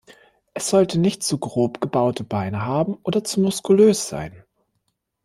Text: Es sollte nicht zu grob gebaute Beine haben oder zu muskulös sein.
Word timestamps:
Es 0.55 0.67
sollte 0.71 0.97
nicht 0.97 1.21
zu 1.21 1.37
grob 1.37 1.79
gebaute 1.79 2.23
Beine 2.23 2.65
haben 2.65 2.97
oder 3.03 3.23
zu 3.23 3.39
muskulös 3.39 4.07
sein. 4.09 4.43